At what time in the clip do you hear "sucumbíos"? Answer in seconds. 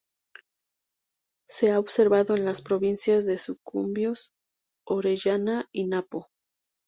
3.37-4.33